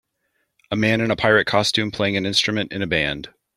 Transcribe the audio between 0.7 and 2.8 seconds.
A man in a pirate costume playing an instrument